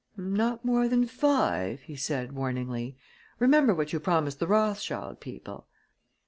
[0.17, 2.97] "Not more than five," he said warningly.
[3.37, 5.67] "Remember what you promised the Rothschild people."